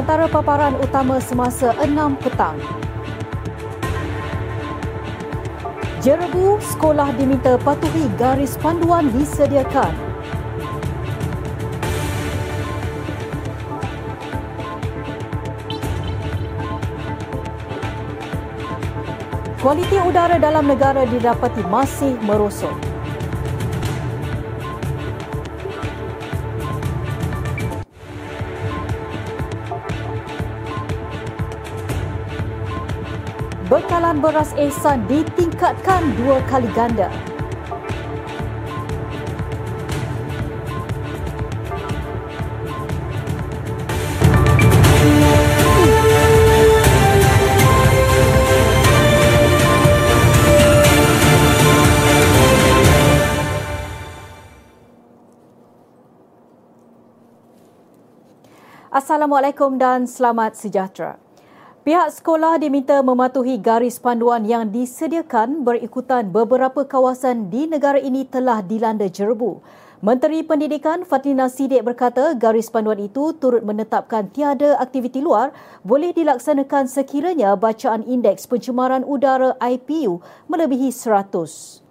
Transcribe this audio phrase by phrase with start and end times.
[0.00, 1.92] antara paparan utama semasa 6
[2.24, 2.56] petang.
[6.00, 9.92] Jerebu, sekolah diminta patuhi garis panduan disediakan.
[19.60, 22.89] Kualiti udara dalam negara didapati masih merosot.
[34.00, 37.12] Bekalan beras Ehsan ditingkatkan dua kali ganda.
[58.88, 61.20] Assalamualaikum dan selamat sejahtera.
[61.80, 68.60] Pihak sekolah diminta mematuhi garis panduan yang disediakan berikutan beberapa kawasan di negara ini telah
[68.60, 69.64] dilanda jerebu.
[70.04, 76.84] Menteri Pendidikan Fatina Sidik berkata garis panduan itu turut menetapkan tiada aktiviti luar boleh dilaksanakan
[76.84, 80.20] sekiranya bacaan indeks pencemaran udara IPU
[80.52, 81.89] melebihi 100.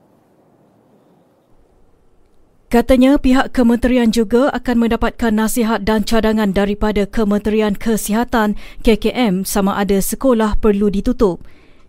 [2.70, 8.54] Katanya pihak kementerian juga akan mendapatkan nasihat dan cadangan daripada Kementerian Kesihatan
[8.86, 11.42] KKM sama ada sekolah perlu ditutup.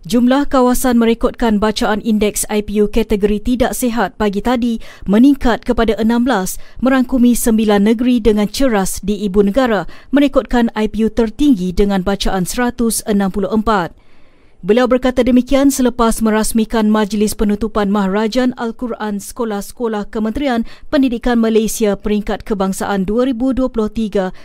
[0.08, 7.36] Jumlah kawasan merekodkan bacaan indeks IPU kategori tidak sihat pagi tadi meningkat kepada 16 merangkumi
[7.36, 9.84] 9 negeri dengan ceras di ibu negara
[10.16, 13.12] merekodkan IPU tertinggi dengan bacaan 164.
[14.60, 23.08] Beliau berkata demikian selepas merasmikan Majlis Penutupan Maharajan Al-Quran Sekolah-Sekolah Kementerian Pendidikan Malaysia Peringkat Kebangsaan
[23.08, 23.72] 2023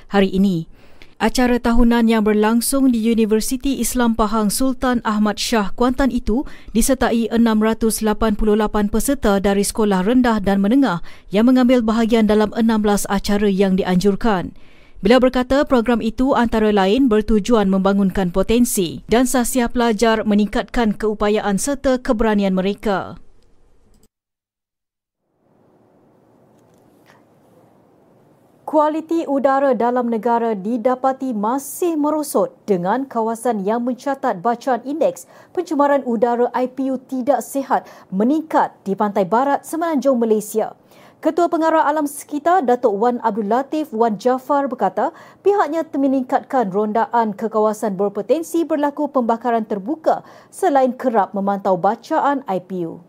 [0.07, 0.71] hari ini.
[1.19, 8.39] Acara tahunan yang berlangsung di Universiti Islam Pahang Sultan Ahmad Shah Kuantan itu disertai 688
[8.87, 14.55] peserta dari sekolah rendah dan menengah yang mengambil bahagian dalam 16 acara yang dianjurkan.
[15.05, 22.01] Beliau berkata program itu antara lain bertujuan membangunkan potensi dan sasia pelajar meningkatkan keupayaan serta
[22.01, 23.21] keberanian mereka.
[28.65, 36.49] Kualiti udara dalam negara didapati masih merosot dengan kawasan yang mencatat bacaan indeks pencemaran udara
[36.49, 40.73] IPU tidak sihat meningkat di pantai barat semenanjung Malaysia.
[41.23, 47.47] Ketua Pengarah Alam Sekitar Datuk Wan Abdul Latif Wan Jafar berkata pihaknya meningkatkan rondaan ke
[47.47, 52.99] kawasan berpotensi berlaku pembakaran terbuka selain kerap memantau bacaan IPU.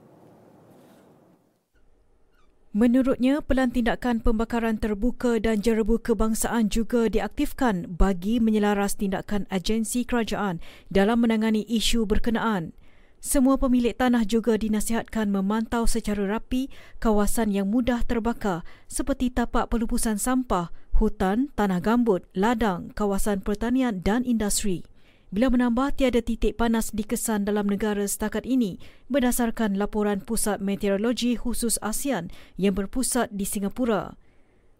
[2.76, 10.60] Menurutnya, pelan tindakan pembakaran terbuka dan jerebu kebangsaan juga diaktifkan bagi menyelaras tindakan agensi kerajaan
[10.92, 12.76] dalam menangani isu berkenaan.
[13.18, 16.70] Semua pemilik tanah juga dinasihatkan memantau secara rapi
[17.02, 24.22] kawasan yang mudah terbakar seperti tapak pelupusan sampah, hutan, tanah gambut, ladang, kawasan pertanian dan
[24.22, 24.86] industri.
[25.26, 28.78] Bila menambah tiada titik panas dikesan dalam negara setakat ini
[29.10, 34.14] berdasarkan laporan Pusat Meteorologi Khusus ASEAN yang berpusat di Singapura.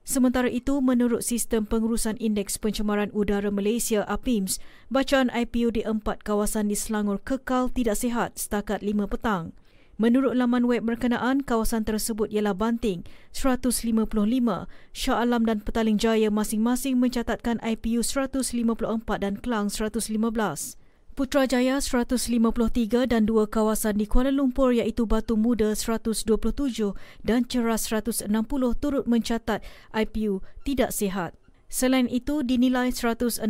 [0.06, 6.70] Sementara itu, menurut Sistem Pengurusan Indeks Pencemaran Udara Malaysia APIMS, bacaan IPU di empat kawasan
[6.70, 9.50] di Selangor kekal tidak sihat setakat 5 petang.
[9.98, 13.02] Menurut laman web berkenaan, kawasan tersebut ialah Banting
[13.34, 14.06] 155,
[14.94, 18.54] Shah Alam dan Petaling Jaya masing-masing mencatatkan IPU 154
[19.18, 20.06] dan Kelang 115.
[21.16, 26.28] Putrajaya 153 dan dua kawasan di Kuala Lumpur iaitu Batu Muda 127
[27.24, 28.28] dan Ceras 160
[28.76, 29.64] turut mencatat
[29.96, 31.32] IPU tidak sihat.
[31.72, 33.40] Selain itu, dinilai 161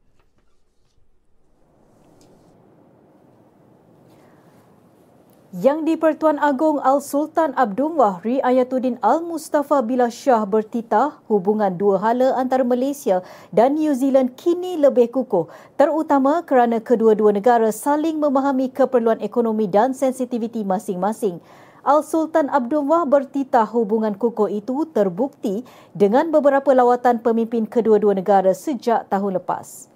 [5.51, 12.39] Yang di Pertuan Agong Al-Sultan Abdul Wahri Ayatuddin Al-Mustafa Billah Shah bertitah hubungan dua hala
[12.39, 13.19] antara Malaysia
[13.51, 19.91] dan New Zealand kini lebih kukuh terutama kerana kedua-dua negara saling memahami keperluan ekonomi dan
[19.91, 21.43] sensitiviti masing-masing.
[21.83, 29.11] Al-Sultan Abdul Wah bertitah hubungan kukuh itu terbukti dengan beberapa lawatan pemimpin kedua-dua negara sejak
[29.11, 29.91] tahun lepas.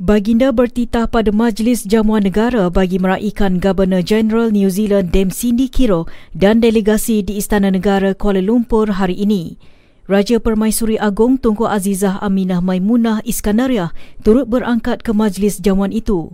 [0.00, 6.08] Baginda bertitah pada Majlis Jamuan Negara bagi meraihkan Governor General New Zealand Dame Cindy Kiro
[6.32, 9.60] dan delegasi di Istana Negara Kuala Lumpur hari ini.
[10.08, 13.92] Raja Permaisuri Agong Tunku Azizah Aminah Maimunah Iskandariah
[14.24, 16.32] turut berangkat ke majlis jamuan itu.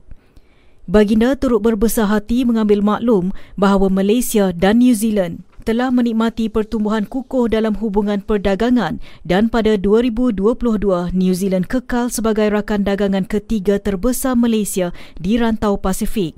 [0.90, 7.46] Baginda turut berbesar hati mengambil maklum bahawa Malaysia dan New Zealand telah menikmati pertumbuhan kukuh
[7.46, 10.42] dalam hubungan perdagangan dan pada 2022
[11.14, 14.90] New Zealand kekal sebagai rakan dagangan ketiga terbesar Malaysia
[15.22, 16.34] di rantau Pasifik.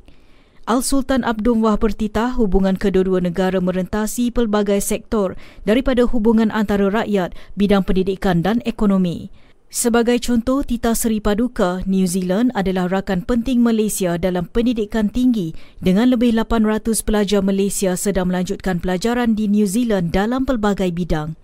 [0.68, 7.80] Al-Sultan Abdul Wah bertitah hubungan kedua-dua negara merentasi pelbagai sektor daripada hubungan antara rakyat, bidang
[7.84, 9.32] pendidikan dan ekonomi.
[9.72, 16.12] Sebagai contoh, Tita Seri Paduka, New Zealand adalah rakan penting Malaysia dalam pendidikan tinggi dengan
[16.12, 21.38] lebih 800 pelajar Malaysia sedang melanjutkan pelajaran di New Zealand dalam pelbagai bidang.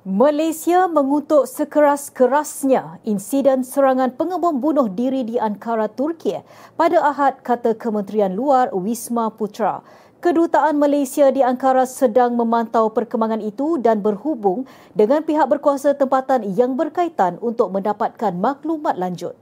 [0.00, 6.34] Malaysia mengutuk sekeras-kerasnya insiden serangan pengebom bunuh diri di Ankara, Turki
[6.74, 9.84] pada Ahad kata Kementerian Luar Wisma Putra.
[10.20, 16.76] Kedutaan Malaysia di Ankara sedang memantau perkembangan itu dan berhubung dengan pihak berkuasa tempatan yang
[16.76, 19.32] berkaitan untuk mendapatkan maklumat lanjut.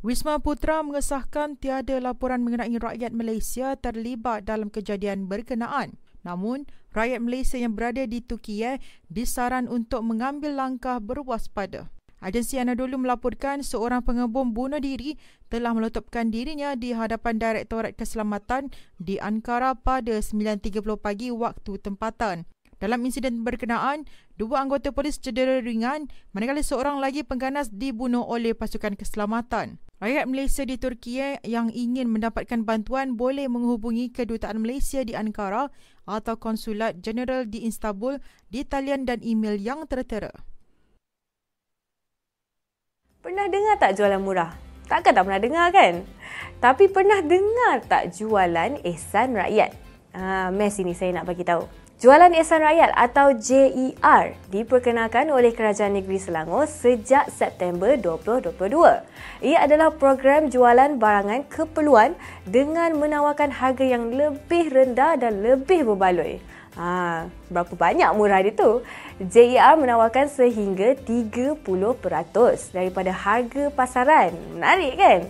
[0.00, 6.00] Wisma Putra mengesahkan tiada laporan mengenai rakyat Malaysia terlibat dalam kejadian berkenaan.
[6.24, 6.64] Namun,
[6.96, 8.64] rakyat Malaysia yang berada di Turki
[9.12, 11.92] disaran untuk mengambil langkah berwaspada.
[12.22, 15.18] Agensi Anadolu melaporkan seorang pengebom bunuh diri
[15.50, 18.70] telah meletupkan dirinya di hadapan Direktorat Keselamatan
[19.02, 22.46] di Ankara pada 9.30 pagi waktu tempatan.
[22.78, 24.06] Dalam insiden berkenaan,
[24.38, 29.78] dua anggota polis cedera ringan manakala seorang lagi pengganas dibunuh oleh pasukan keselamatan.
[30.02, 35.70] Rakyat Malaysia di Turki yang ingin mendapatkan bantuan boleh menghubungi Kedutaan Malaysia di Ankara
[36.10, 38.18] atau Konsulat Jeneral di Istanbul
[38.50, 40.51] di talian dan email yang tertera.
[43.22, 44.50] Pernah dengar tak jualan murah?
[44.90, 46.02] Takkan tak pernah dengar kan?
[46.58, 49.78] Tapi pernah dengar tak jualan ehsan rakyat?
[50.10, 51.62] Ah, mes ini saya nak bagi tahu.
[52.02, 58.58] Jualan Ehsan Rakyat atau JER diperkenalkan oleh Kerajaan Negeri Selangor sejak September 2022.
[59.46, 66.42] Ia adalah program jualan barangan keperluan dengan menawarkan harga yang lebih rendah dan lebih berbaloi.
[66.72, 68.80] Ha, berapa banyak murah dia tu?
[69.20, 71.60] JER menawarkan sehingga 30%
[72.72, 74.32] daripada harga pasaran.
[74.56, 75.20] Menarik kan?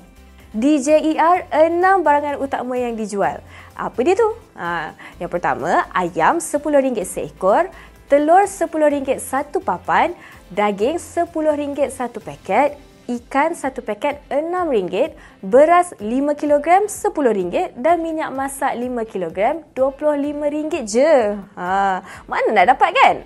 [0.54, 3.42] Di JER, enam barangan utama yang dijual.
[3.75, 4.30] Apa dia tu?
[4.54, 7.66] Ha, yang pertama, ayam RM10 seekor,
[8.06, 10.14] telur RM10 satu papan,
[10.52, 12.78] daging RM10 satu paket,
[13.19, 15.12] ikan satu paket RM6,
[15.45, 21.37] beras 5 kg RM10 dan minyak masak 5 kg RM25 je.
[21.59, 23.16] Ha, mana nak dapat kan?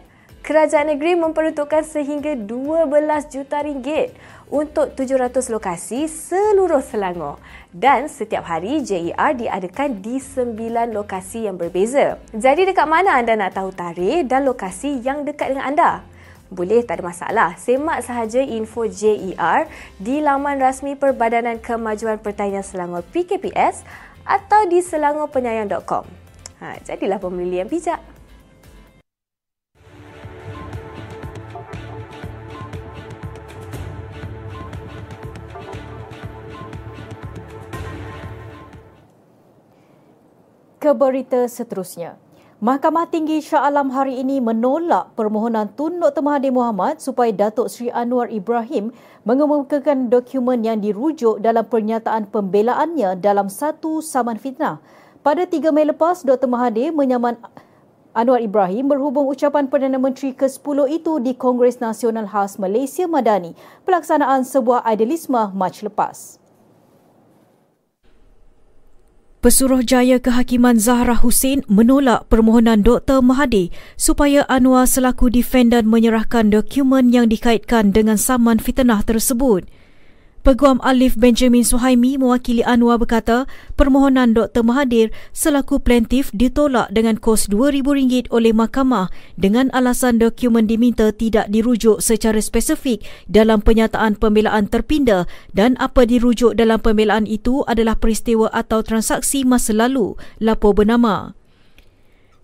[0.46, 2.86] Kerajaan negeri memperuntukkan sehingga 12
[3.34, 4.14] juta ringgit
[4.46, 7.42] untuk 700 lokasi seluruh Selangor.
[7.74, 12.22] Dan setiap hari JER diadakan di 9 lokasi yang berbeza.
[12.30, 15.90] Jadi dekat mana anda nak tahu tarikh dan lokasi yang dekat dengan anda?
[16.50, 17.50] Boleh tak ada masalah.
[17.58, 19.66] Semak sahaja info JER
[19.98, 23.82] di laman rasmi Perbadanan Kemajuan Pertanian Selangor PKPS
[24.26, 26.04] atau di selangorpenyayang.com.
[26.62, 28.00] Ha, jadilah pembeli yang bijak.
[40.76, 42.25] Keberita seterusnya.
[42.56, 46.24] Mahkamah Tinggi Shah Alam hari ini menolak permohonan Tun Dr.
[46.24, 48.96] Mahathir Mohamad supaya Datuk Seri Anwar Ibrahim
[49.28, 54.80] mengemukakan dokumen yang dirujuk dalam pernyataan pembelaannya dalam satu saman fitnah.
[55.20, 56.48] Pada 3 Mei lepas, Dr.
[56.48, 57.36] Mahathir menyaman
[58.16, 63.52] Anwar Ibrahim berhubung ucapan Perdana Menteri ke-10 itu di Kongres Nasional Khas Malaysia Madani,
[63.84, 66.40] pelaksanaan sebuah idealisme Mac lepas.
[69.46, 73.22] Pesuruhjaya Kehakiman Zahra Hussein menolak permohonan Dr.
[73.22, 79.70] Mahathir supaya Anwar selaku defendan menyerahkan dokumen yang dikaitkan dengan saman fitnah tersebut.
[80.46, 84.62] Peguam Alif Benjamin Suhaimi mewakili Anwar berkata permohonan Dr.
[84.62, 91.98] Mahathir selaku plaintiff ditolak dengan kos RM2,000 oleh mahkamah dengan alasan dokumen diminta tidak dirujuk
[91.98, 98.86] secara spesifik dalam penyataan pembelaan terpinda dan apa dirujuk dalam pembelaan itu adalah peristiwa atau
[98.86, 101.34] transaksi masa lalu, lapor bernama.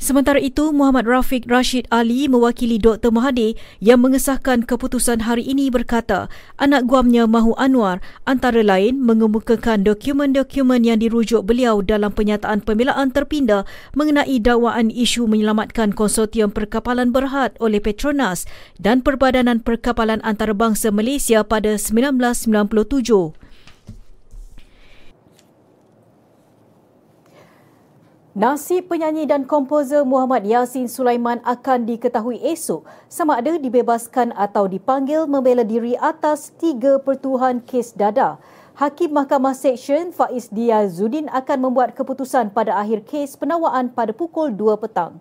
[0.03, 3.15] Sementara itu, Muhammad Rafiq Rashid Ali mewakili Dr.
[3.15, 6.27] Mahathir yang mengesahkan keputusan hari ini berkata
[6.59, 13.63] anak guamnya Mahu Anwar antara lain mengemukakan dokumen-dokumen yang dirujuk beliau dalam penyataan pembelaan terpindah
[13.95, 18.43] mengenai dakwaan isu menyelamatkan konsortium perkapalan berhad oleh Petronas
[18.83, 23.42] dan Perbadanan Perkapalan Antarabangsa Malaysia pada 1997.
[28.33, 35.29] Nasib penyanyi dan komposer Muhammad Yasin Sulaiman akan diketahui esok sama ada dibebaskan atau dipanggil
[35.29, 38.41] membela diri atas tiga pertuhan kes dada.
[38.73, 44.81] Hakim Mahkamah Seksyen Faiz Diazuddin akan membuat keputusan pada akhir kes penawaan pada pukul 2
[44.81, 45.21] petang.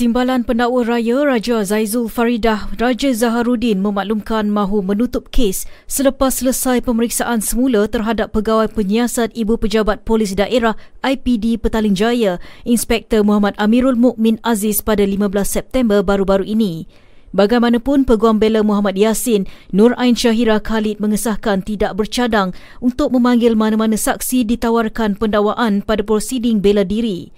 [0.00, 7.44] Timbalan Pendakwa Raya Raja Zaizul Faridah Raja Zaharuddin memaklumkan mahu menutup kes selepas selesai pemeriksaan
[7.44, 10.72] semula terhadap pegawai penyiasat Ibu Pejabat Polis Daerah
[11.04, 16.88] IPD Petaling Jaya Inspektor Muhammad Amirul Mukmin Aziz pada 15 September baru-baru ini.
[17.36, 24.00] Bagaimanapun Peguam Bela Muhammad Yasin, Nur Ain Syahira Khalid mengesahkan tidak bercadang untuk memanggil mana-mana
[24.00, 27.28] saksi ditawarkan pendakwaan pada prosiding bela diri.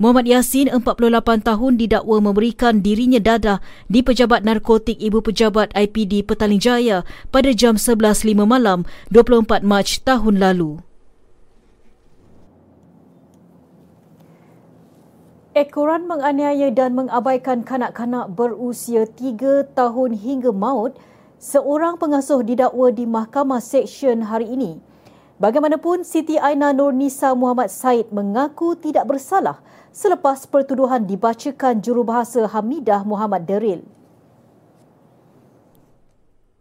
[0.00, 6.56] Muhammad Yasin, 48 tahun, didakwa memberikan dirinya dadah di Pejabat Narkotik Ibu Pejabat IPD Petaling
[6.56, 10.80] Jaya pada jam 11.05 malam 24 Mac tahun lalu.
[15.52, 20.96] Ekoran menganiaya dan mengabaikan kanak-kanak berusia 3 tahun hingga maut,
[21.36, 24.80] seorang pengasuh didakwa di Mahkamah Seksyen hari ini.
[25.36, 33.02] Bagaimanapun, Siti Aina Nur Nisa Muhammad Said mengaku tidak bersalah selepas pertuduhan dibacakan jurubahasa Hamidah
[33.02, 33.82] Muhammad Deril.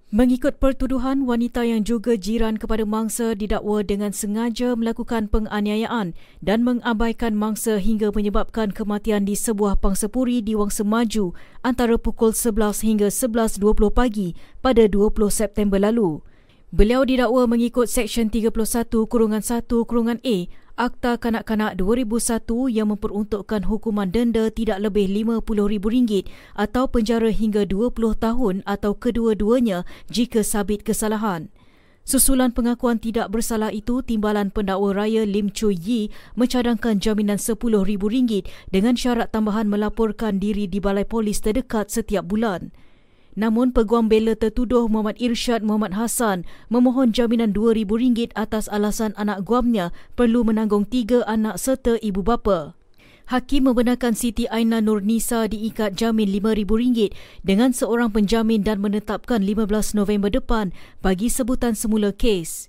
[0.09, 7.37] Mengikut pertuduhan, wanita yang juga jiran kepada mangsa didakwa dengan sengaja melakukan penganiayaan dan mengabaikan
[7.37, 13.61] mangsa hingga menyebabkan kematian di sebuah pangsapuri di Wangsa Maju antara pukul 11 hingga 11.20
[13.93, 14.33] pagi
[14.65, 16.25] pada 20 September lalu.
[16.73, 18.49] Beliau didakwa mengikut Seksyen 31
[19.05, 20.37] Kurungan 1 Kurungan A
[20.79, 26.23] Akta Kanak-Kanak 2001 yang memperuntukkan hukuman denda tidak lebih RM50,000
[26.55, 31.51] atau penjara hingga 20 tahun atau kedua-duanya jika sabit kesalahan.
[32.07, 38.95] Susulan pengakuan tidak bersalah itu, Timbalan Pendakwa Raya Lim Choo Yi mencadangkan jaminan RM10,000 dengan
[38.95, 42.71] syarat tambahan melaporkan diri di balai polis terdekat setiap bulan.
[43.39, 49.95] Namun peguam bela tertuduh Muhammad Irsyad Muhammad Hassan memohon jaminan RM2,000 atas alasan anak guamnya
[50.19, 52.75] perlu menanggung tiga anak serta ibu bapa.
[53.31, 57.15] Hakim membenarkan Siti Aina Nur Nisa diikat jamin RM5,000
[57.47, 62.67] dengan seorang penjamin dan menetapkan 15 November depan bagi sebutan semula kes.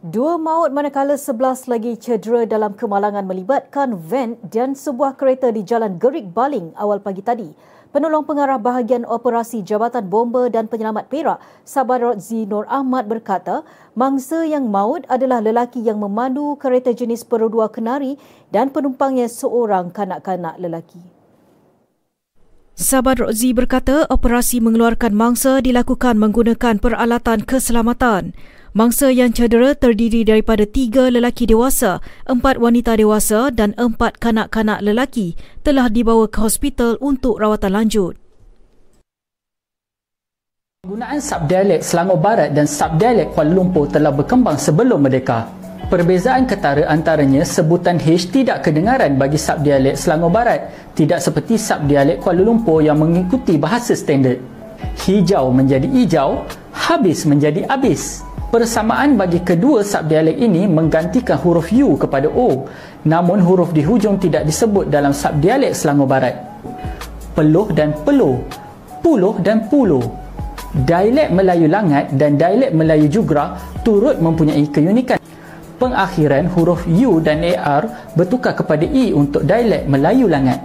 [0.00, 6.00] Dua maut manakala sebelas lagi cedera dalam kemalangan melibatkan van dan sebuah kereta di Jalan
[6.00, 7.52] Gerik Baling awal pagi tadi.
[7.92, 13.60] Penolong pengarah bahagian operasi Jabatan Bomba dan Penyelamat Perak, Sabah Rodzi Nur Ahmad berkata,
[13.92, 18.16] mangsa yang maut adalah lelaki yang memandu kereta jenis Perodua Kenari
[18.48, 21.20] dan penumpangnya seorang kanak-kanak lelaki.
[22.72, 28.32] Sabar Rodzi berkata operasi mengeluarkan mangsa dilakukan menggunakan peralatan keselamatan.
[28.70, 31.98] Mangsa yang cedera terdiri daripada tiga lelaki dewasa,
[32.30, 35.34] empat wanita dewasa dan empat kanak-kanak lelaki
[35.66, 38.14] telah dibawa ke hospital untuk rawatan lanjut.
[40.86, 45.50] Penggunaan subdialek Selangor Barat dan subdialek Kuala Lumpur telah berkembang sebelum merdeka.
[45.90, 52.46] Perbezaan ketara antaranya sebutan H tidak kedengaran bagi subdialek Selangor Barat, tidak seperti subdialek Kuala
[52.46, 54.38] Lumpur yang mengikuti bahasa standard.
[55.02, 58.29] Hijau menjadi hijau, habis menjadi habis.
[58.50, 62.66] Persamaan bagi kedua subdialek ini menggantikan huruf U kepada O.
[63.06, 66.34] Namun huruf di hujung tidak disebut dalam subdialek Selangor Barat.
[67.38, 68.42] Peluh dan peluh.
[69.06, 70.02] Puluh dan puluh.
[70.74, 73.54] Dialek Melayu Langat dan dialek Melayu Jugra
[73.86, 75.22] turut mempunyai keunikan.
[75.78, 80.58] Pengakhiran huruf U dan AR bertukar kepada E untuk dialek Melayu Langat.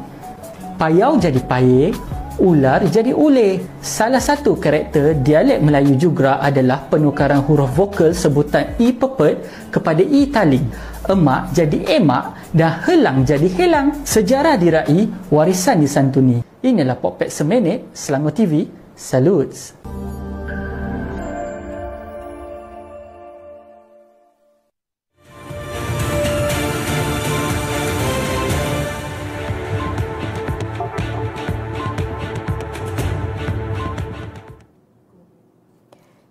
[0.81, 1.93] Payau jadi paye,
[2.39, 3.63] ular jadi ule.
[3.79, 10.27] Salah satu karakter dialek Melayu juga adalah penukaran huruf vokal sebutan i pepet kepada i
[10.31, 10.65] taling.
[11.05, 13.87] Emak jadi emak dan helang jadi helang.
[14.01, 16.41] Sejarah dirai, warisan disantuni.
[16.65, 18.65] Inilah Popet Semenit, Selangor TV.
[18.95, 19.75] Salutes.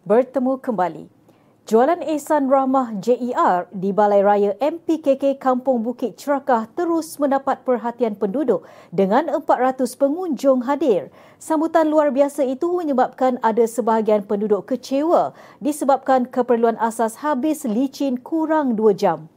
[0.04, 1.04] Bertemu kembali.
[1.64, 8.68] Jualan Ehsan Rahmah JER di Balai Raya MPKK Kampung Bukit Cerakah terus mendapat perhatian penduduk
[8.92, 11.08] dengan 400 pengunjung hadir.
[11.40, 15.32] Sambutan luar biasa itu menyebabkan ada sebahagian penduduk kecewa
[15.64, 19.32] disebabkan keperluan asas habis licin kurang 2 jam.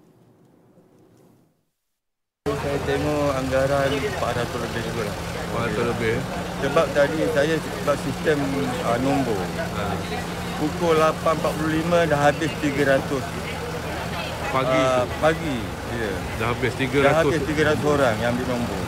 [2.43, 5.17] Saya tengok anggaran 400 lebih juga lah.
[5.63, 6.15] 400 lebih.
[6.59, 8.38] Sebab tadi saya sebab sistem
[8.83, 9.39] uh, nombor.
[9.79, 9.95] Uh,
[10.57, 13.01] pukul 8.45 dah habis 300.
[14.47, 15.09] Pagi uh, tu.
[15.21, 15.57] Pagi.
[15.93, 16.13] Ya.
[16.41, 17.05] Dah habis 300.
[17.05, 18.83] Dah habis 300 orang yang ambil nombor.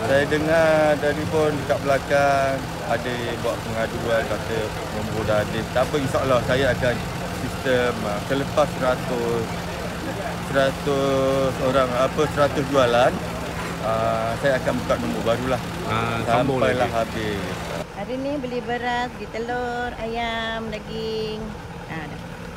[0.00, 2.56] Saya dengar dari pun dekat belakang
[2.88, 4.58] ada buat pengaduan kata
[4.96, 5.64] nombor dah habis.
[5.76, 6.94] Tak apa insyaAllah saya akan
[7.40, 9.70] sistem uh, selepas 100
[10.50, 13.12] 100 orang apa 100 jualan
[13.82, 16.94] uh, saya akan buka nombor barulah Ah, sampailah lagi.
[16.94, 17.42] habis.
[17.92, 21.40] Hari ni beli beras, beli telur, ayam, daging.
[21.86, 21.96] Ha.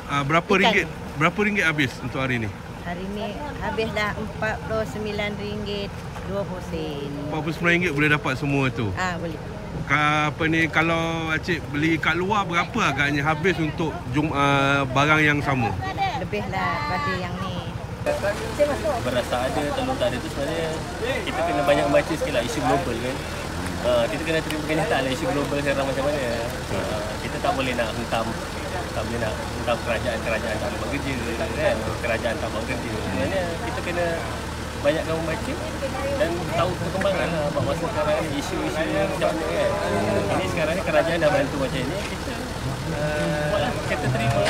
[0.06, 0.60] Ah, berapa Ikan.
[0.62, 0.86] ringgit?
[1.14, 2.50] Berapa ringgit habis untuk hari ni?
[2.84, 4.12] hari ni habis dah
[4.92, 5.88] RM49.20
[6.68, 7.08] sen.
[7.30, 8.92] RM49 boleh dapat semua tu.
[8.94, 9.40] Ah boleh.
[9.84, 15.20] Ka, apa ni kalau Acik beli kat luar berapa agaknya habis untuk jum, uh, barang
[15.20, 15.72] yang sama?
[16.20, 17.53] Lebih lah pada yang ni.
[18.04, 20.68] Beras tak ada, telur tak ada tu sebenarnya
[21.24, 23.16] kita kena banyak membaca sikit lah isu global kan.
[23.84, 26.20] Uh, kita kena terima kenyataan lah isu global sekarang macam mana.
[26.68, 28.26] Uh, kita tak boleh nak hentam
[28.94, 31.12] tak boleh nak hentam kerajaan-kerajaan tak boleh buat kerja
[31.56, 31.76] kan.
[32.04, 32.90] Kerajaan tak buat kerja.
[32.92, 34.06] Sebenarnya kita kena
[34.84, 35.54] banyakkan membaca
[36.20, 39.70] dan tahu perkembangan lah buat masa sekarang ni isu-isu macam mana kan.
[40.28, 42.32] Ini sekarang ni kerajaan dah bantu macam ni kita
[42.92, 44.44] uh, buatlah kita terima.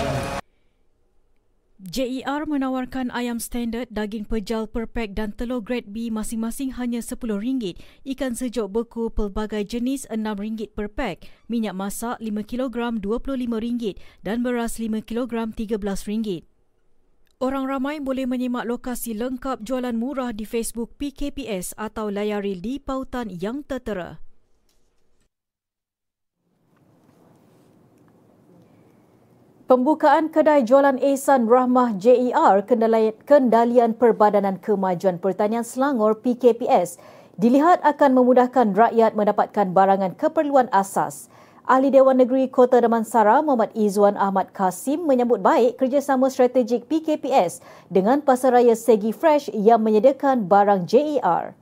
[1.85, 7.77] JER menawarkan ayam standard, daging pejal per pack dan telur grade B masing-masing hanya RM10,
[8.09, 12.73] ikan sejuk beku pelbagai jenis RM6 per pack, minyak masak 5 kg
[13.05, 16.49] RM25 dan beras 5 kg RM13.
[17.44, 23.29] Orang ramai boleh menyimak lokasi lengkap jualan murah di Facebook PKPS atau layari di pautan
[23.29, 24.25] yang tertera.
[29.64, 37.00] Pembukaan kedai jualan Ehsan Rahmah JER Kendalian, Perbadanan Kemajuan Pertanian Selangor PKPS
[37.40, 41.33] dilihat akan memudahkan rakyat mendapatkan barangan keperluan asas.
[41.64, 48.20] Ahli Dewan Negeri Kota Damansara Muhammad Izzuan Ahmad Kasim menyambut baik kerjasama strategik PKPS dengan
[48.20, 51.57] Pasaraya Segi Fresh yang menyediakan barang JER.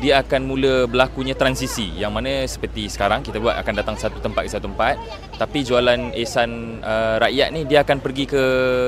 [0.00, 1.92] Dia akan mula berlakunya transisi.
[1.98, 4.96] Yang mana seperti sekarang kita buat akan datang satu tempat ke satu tempat.
[5.36, 8.42] Tapi jualan ehsan uh, rakyat ni dia akan pergi ke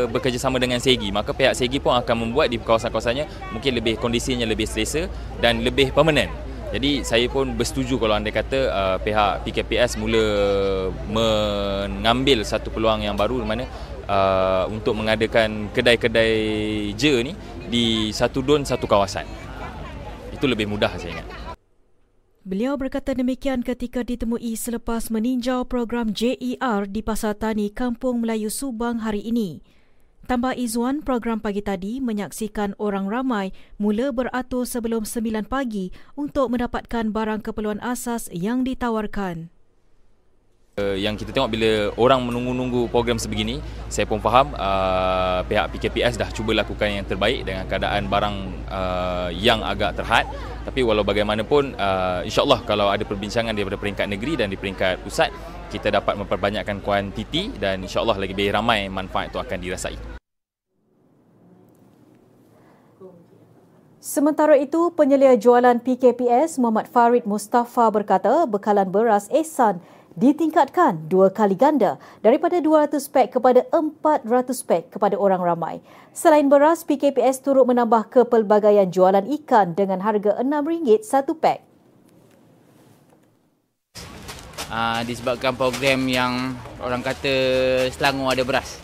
[0.08, 1.12] bekerjasama dengan Segi.
[1.12, 5.10] Maka pihak Segi pun akan membuat di kawasan-kawasannya mungkin lebih kondisinya lebih selesa
[5.42, 6.32] dan lebih permanen
[6.72, 10.24] jadi saya pun bersetuju kalau anda kata uh, pihak PKPS mula
[11.12, 13.64] mengambil satu peluang yang baru di mana
[14.08, 16.32] uh, untuk mengadakan kedai-kedai
[16.96, 17.32] je ni
[17.68, 19.28] di satu don satu kawasan
[20.42, 21.26] itu lebih mudah saya ingat.
[22.42, 29.06] Beliau berkata demikian ketika ditemui selepas meninjau program JER di Pasar Tani Kampung Melayu Subang
[29.06, 29.62] hari ini.
[30.26, 37.14] Tambah Izzuan, program pagi tadi menyaksikan orang ramai mula beratur sebelum 9 pagi untuk mendapatkan
[37.14, 39.54] barang keperluan asas yang ditawarkan.
[40.72, 43.60] Uh, yang kita tengok bila orang menunggu-nunggu program sebegini,
[43.92, 48.36] saya pun faham uh, pihak PKPS dah cuba lakukan yang terbaik dengan keadaan barang
[48.72, 50.24] uh, yang agak terhad.
[50.64, 55.28] Tapi walau bagaimanapun, uh, insyaAllah kalau ada perbincangan daripada peringkat negeri dan di peringkat pusat,
[55.68, 60.00] kita dapat memperbanyakkan kuantiti dan insyaAllah lagi lebih ramai manfaat itu akan dirasai.
[64.00, 71.56] Sementara itu, penyelia jualan PKPS Muhammad Farid Mustafa berkata bekalan beras Ehsan ditingkatkan dua kali
[71.56, 75.84] ganda daripada 200 pek kepada 400 pek kepada orang ramai.
[76.12, 81.72] Selain beras, PKPS turut menambah kepelbagaian jualan ikan dengan harga RM6 satu pek.
[84.72, 87.34] uh, disebabkan program yang orang kata
[87.92, 88.80] Selangor ada beras.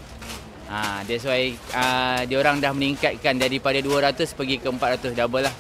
[0.68, 5.54] Ha, that's why uh, dia orang dah meningkatkan daripada 200 pergi ke 400 double lah.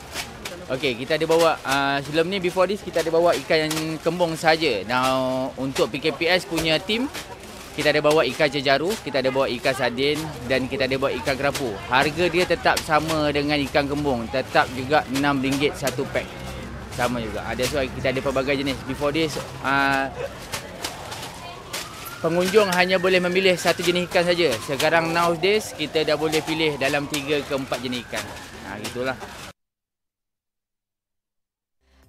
[0.68, 4.36] Okey, kita ada bawa uh, sebelum ni before this kita ada bawa ikan yang kembung
[4.36, 4.84] saja.
[4.84, 7.08] Now untuk PKPS punya team
[7.72, 11.40] kita ada bawa ikan jejaru, kita ada bawa ikan sardin dan kita ada bawa ikan
[11.40, 11.72] kerapu.
[11.88, 16.28] Harga dia tetap sama dengan ikan kembung, tetap juga RM6 satu pack.
[16.92, 17.48] Sama juga.
[17.48, 18.76] Ada uh, so kita ada pelbagai jenis.
[18.84, 20.12] Before this uh,
[22.20, 24.52] pengunjung hanya boleh memilih satu jenis ikan saja.
[24.68, 28.24] Sekarang nowadays kita dah boleh pilih dalam 3 ke 4 jenis ikan.
[28.68, 29.47] Nah, gitulah.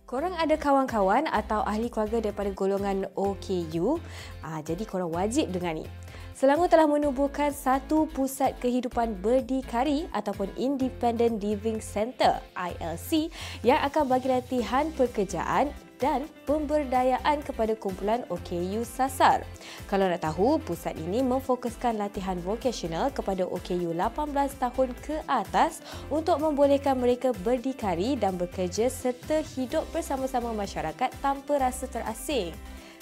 [0.09, 4.01] Korang ada kawan-kawan atau ahli keluarga daripada golongan OKU,
[4.41, 5.85] ah, jadi korang wajib dengar ni.
[6.33, 13.29] Selangor telah menubuhkan satu pusat kehidupan berdikari ataupun Independent Living Center ILC
[13.61, 19.43] yang akan bagi latihan pekerjaan dan pemberdayaan kepada kumpulan OKU Sasar.
[19.85, 26.39] Kalau nak tahu, pusat ini memfokuskan latihan vokasional kepada OKU 18 tahun ke atas untuk
[26.39, 32.55] membolehkan mereka berdikari dan bekerja serta hidup bersama-sama masyarakat tanpa rasa terasing.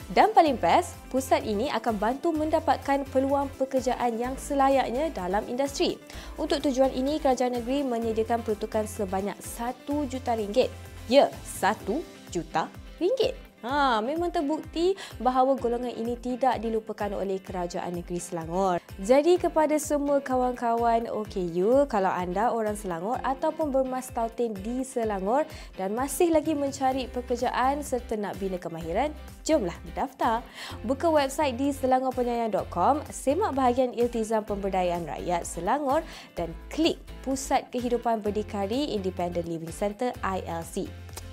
[0.07, 5.99] Dan paling best, pusat ini akan bantu mendapatkan peluang pekerjaan yang selayaknya dalam industri.
[6.39, 10.71] Untuk tujuan ini, kerajaan negeri menyediakan peruntukan sebanyak 1 juta ringgit.
[11.12, 11.27] Ya,
[11.60, 11.99] 1
[12.31, 13.47] juta ringgit.
[13.65, 18.77] Ha, memang terbukti bahawa golongan ini tidak dilupakan oleh Kerajaan Negeri Selangor.
[19.01, 26.29] Jadi kepada semua kawan-kawan OKU, kalau anda orang Selangor ataupun bermastautin di Selangor dan masih
[26.29, 29.10] lagi mencari pekerjaan serta nak bina kemahiran,
[29.41, 30.45] jomlah mendaftar.
[30.86, 36.05] Buka website di selangorpenyayang.com, semak bahagian Iltizam Pemberdayaan Rakyat Selangor
[36.38, 40.86] dan klik Pusat Kehidupan Berdikari Independent Living Center ILC.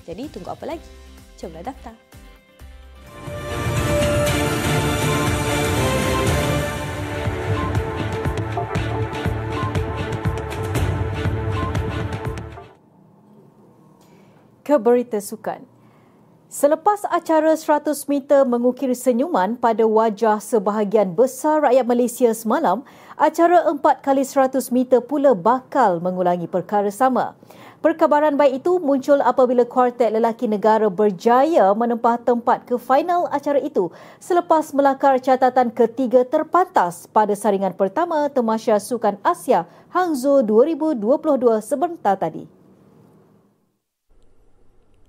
[0.08, 1.03] Jadi tunggu apa lagi?
[1.38, 1.94] Jomlah daftar.
[14.64, 15.60] Ke berita sukan.
[16.48, 22.86] Selepas acara 100 meter mengukir senyuman pada wajah sebahagian besar rakyat Malaysia semalam,
[23.18, 27.34] acara 4 kali 100 meter pula bakal mengulangi perkara sama.
[27.84, 33.92] Perkabaran baik itu muncul apabila kuartet lelaki negara berjaya menempah tempat ke final acara itu
[34.16, 42.48] selepas melakar catatan ketiga terpantas pada saringan pertama Temasya Sukan Asia Hangzhou 2022 sebentar tadi.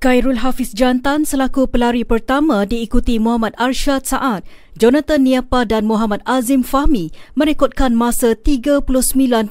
[0.03, 4.43] Khairul Hafiz Jantan selaku pelari pertama diikuti Muhammad Arshad Saad,
[4.75, 7.09] Jonathan Niapa dan Muhammad Azim Fahmi
[7.39, 9.47] merekodkan masa 39.40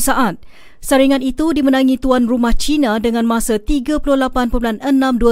[0.00, 0.40] saat.
[0.78, 4.78] Saringan itu dimenangi tuan rumah China dengan masa 38.62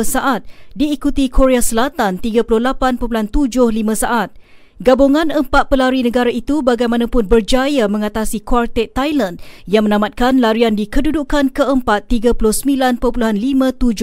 [0.03, 0.43] saat,
[0.75, 2.75] diikuti Korea Selatan 38.75
[3.95, 4.35] saat.
[4.77, 11.49] Gabungan empat pelari negara itu bagaimanapun berjaya mengatasi kuartet Thailand yang menamatkan larian di kedudukan
[11.49, 13.01] keempat 39.57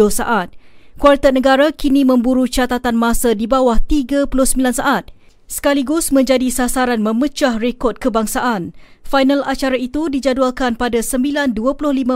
[0.10, 0.50] saat.
[0.98, 4.34] Kuartet negara kini memburu catatan masa di bawah 39
[4.74, 5.14] saat
[5.54, 8.74] sekaligus menjadi sasaran memecah rekod kebangsaan.
[9.06, 11.54] Final acara itu dijadualkan pada 9.25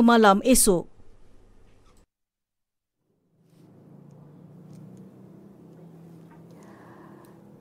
[0.01, 0.96] malam esok.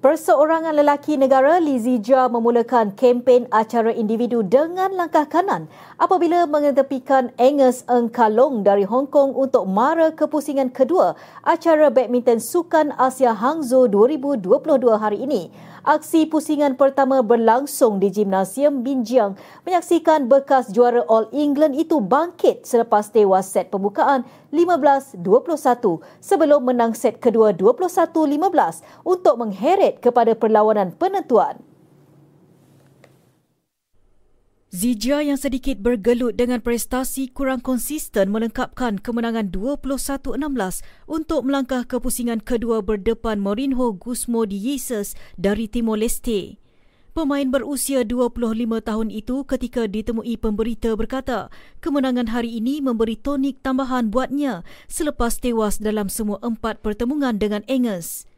[0.06, 5.66] Perseorangan lelaki negara Lizzie Jia memulakan kempen acara individu dengan langkah kanan
[5.98, 12.94] apabila mengetepikan Angus Eng Kalong dari Hong Kong untuk mara kepusingan kedua acara badminton Sukan
[12.94, 15.50] Asia Hangzhou 2022 hari ini.
[15.86, 23.06] Aksi pusingan pertama berlangsung di Gimnasium Binjiang menyaksikan bekas juara All England itu bangkit selepas
[23.14, 25.22] tewas set pembukaan 15-21
[26.18, 31.62] sebelum menang set kedua 21-15 untuk mengheret kepada perlawanan penentuan.
[34.76, 40.36] Zijia yang sedikit bergelut dengan prestasi kurang konsisten melengkapkan kemenangan 21-16
[41.08, 46.60] untuk melangkah ke pusingan kedua berdepan Mourinho Gusmo di Jesus dari Timor Leste.
[47.16, 48.36] Pemain berusia 25
[48.84, 51.48] tahun itu ketika ditemui pemberita berkata,
[51.80, 54.60] kemenangan hari ini memberi tonik tambahan buatnya
[54.92, 58.28] selepas tewas dalam semua empat pertemuan dengan Angus.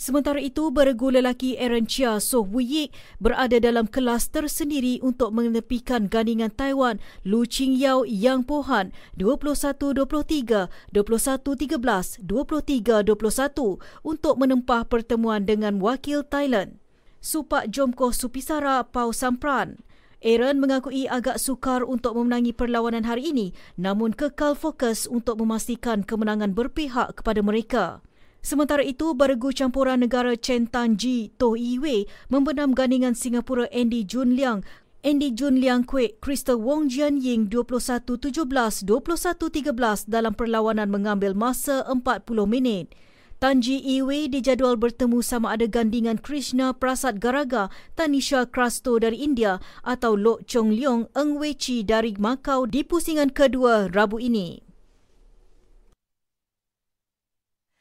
[0.00, 2.88] Sementara itu, beregu lelaki Aaron Chia Soh Wuyik
[3.20, 12.24] berada dalam kelas tersendiri untuk menepikan gandingan Taiwan Lu Qing Yao Yang Pohan 21-23, 21-13,
[12.24, 16.80] 23-21 untuk menempah pertemuan dengan wakil Thailand.
[17.20, 19.84] Supak Jomko Supisara Pau Sampran.
[20.24, 26.56] Aaron mengakui agak sukar untuk memenangi perlawanan hari ini namun kekal fokus untuk memastikan kemenangan
[26.56, 28.00] berpihak kepada mereka.
[28.40, 32.00] Sementara itu, beregu campuran negara Chen Tan Ji Toh Yi Wei
[32.32, 34.64] membenam gandingan Singapura Andy Jun Liang
[35.00, 42.28] Andy Jun Liang Kwek, Crystal Wong Jian Ying 21-17, 21-13 dalam perlawanan mengambil masa 40
[42.44, 42.92] minit.
[43.40, 50.12] Tanji Iwe dijadual bertemu sama ada gandingan Krishna Prasad Garaga, Tanisha Krasto dari India atau
[50.12, 54.69] Lok Chong Leong Eng Wei Chi dari Macau di pusingan kedua Rabu ini.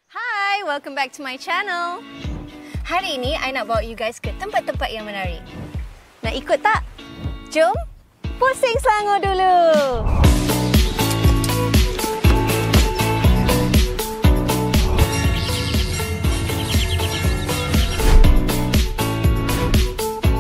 [0.09, 2.01] Hi, welcome back to my channel.
[2.81, 5.37] Hari ini, I nak bawa you guys ke tempat-tempat yang menarik.
[6.25, 6.81] Nak ikut tak?
[7.53, 7.77] Jom
[8.41, 9.53] pusing Selangor dulu.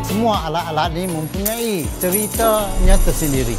[0.01, 3.53] Semua alat-alat ini mempunyai ceritanya tersendiri.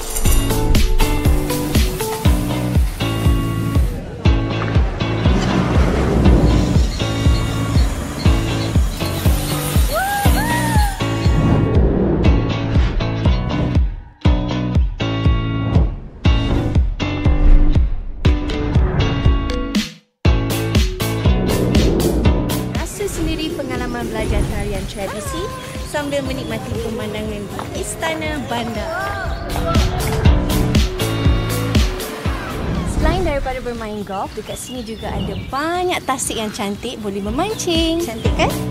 [34.38, 37.98] Dekat sini juga ada banyak tasik yang cantik boleh memancing.
[38.02, 38.69] Cantik kan?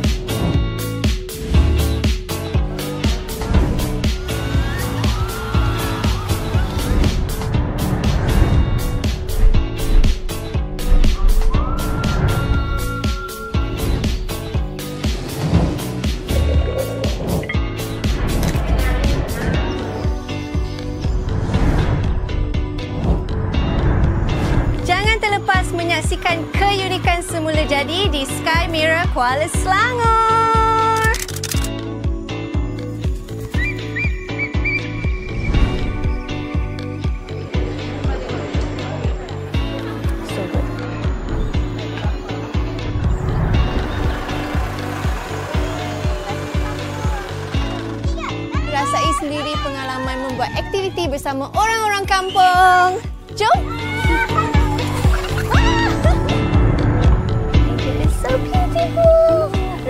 [28.80, 31.12] Mirror Kuala Selangor.
[48.72, 53.04] Rasai sendiri pengalaman membuat aktiviti bersama orang-orang kampung.
[53.36, 53.79] Jom!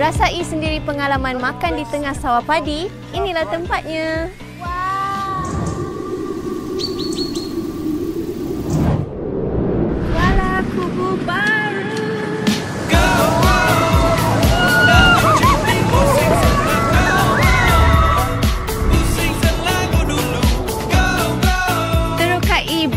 [0.00, 2.88] Rasai sendiri pengalaman makan di tengah sawah padi.
[3.12, 4.32] Inilah tempatnya.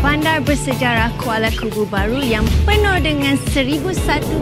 [0.04, 4.36] Bandar bersejarah Kuala Kubu Baru yang penuh dengan seribu satu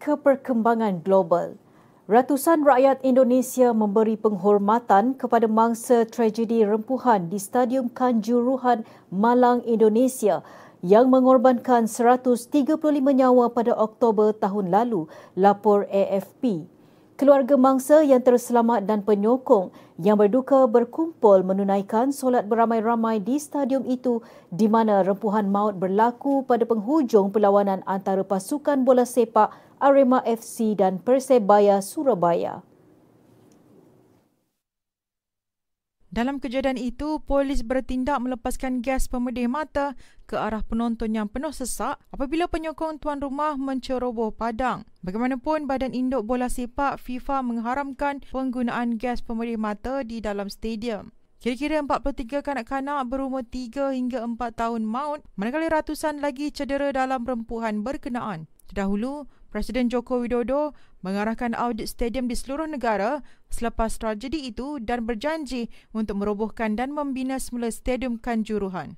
[0.00, 0.16] kisah.
[0.16, 1.60] keperkembangan global.
[2.10, 8.82] Ratusan rakyat Indonesia memberi penghormatan kepada mangsa tragedi rempuhan di Stadium Kanjuruhan
[9.14, 10.42] Malang, Indonesia
[10.82, 12.80] yang mengorbankan 135
[13.14, 15.06] nyawa pada Oktober tahun lalu,
[15.38, 16.66] lapor AFP.
[17.20, 19.68] Keluarga mangsa yang terselamat dan penyokong
[20.00, 26.64] yang berduka berkumpul menunaikan solat beramai-ramai di stadium itu di mana rempuhan maut berlaku pada
[26.64, 32.64] penghujung perlawanan antara pasukan bola sepak Arema FC dan Persebaya Surabaya.
[36.10, 39.94] Dalam kejadian itu, polis bertindak melepaskan gas pemedih mata
[40.26, 44.82] ke arah penonton yang penuh sesak apabila penyokong tuan rumah menceroboh padang.
[45.06, 51.14] Bagaimanapun, Badan Induk Bola Sepak FIFA mengharamkan penggunaan gas pemedih mata di dalam stadium.
[51.38, 57.86] Kira-kira 43 kanak-kanak berumur 3 hingga 4 tahun maut manakala ratusan lagi cedera dalam rempuhan
[57.86, 58.50] berkenaan.
[58.66, 65.74] Terdahulu, Presiden Joko Widodo mengarahkan audit stadium di seluruh negara selepas tragedi itu dan berjanji
[65.90, 68.94] untuk merobohkan dan membina semula Stadium Kanjuruhan.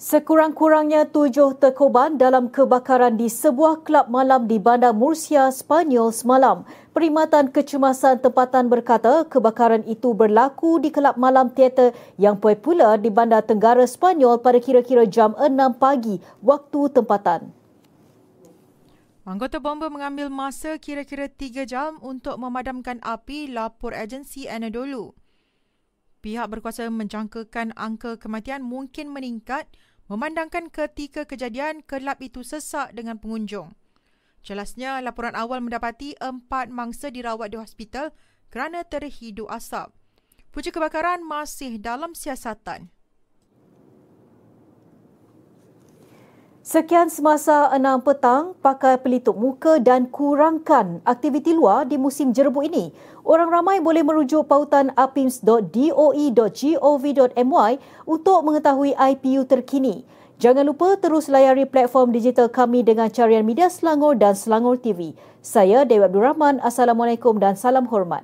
[0.00, 6.64] Sekurang-kurangnya tujuh terkoban dalam kebakaran di sebuah kelab malam di Bandar Murcia, Spanyol semalam.
[6.96, 13.44] Perkhidmatan Kecemasan Tempatan berkata kebakaran itu berlaku di kelab malam teater yang popular di Bandar
[13.44, 17.52] Tenggara, Spanyol pada kira-kira jam 6 pagi waktu tempatan.
[19.28, 25.12] Anggota bomba mengambil masa kira-kira 3 jam untuk memadamkan api, lapor agensi Anadolu.
[26.20, 29.68] Pihak berkuasa menjangkakan angka kematian mungkin meningkat
[30.10, 33.78] memandangkan ketika kejadian kelab itu sesak dengan pengunjung.
[34.42, 38.10] Jelasnya, laporan awal mendapati empat mangsa dirawat di hospital
[38.50, 39.94] kerana terhidu asap.
[40.50, 42.90] Punca kebakaran masih dalam siasatan.
[46.70, 52.94] Sekian semasa enam petang, pakai pelitup muka dan kurangkan aktiviti luar di musim jerebu ini.
[53.26, 57.72] Orang ramai boleh merujuk pautan apims.doe.gov.my
[58.06, 60.06] untuk mengetahui IPU terkini.
[60.38, 65.18] Jangan lupa terus layari platform digital kami dengan carian media Selangor dan Selangor TV.
[65.42, 66.62] Saya Dewi Abdul Rahman.
[66.62, 68.22] Assalamualaikum dan salam hormat.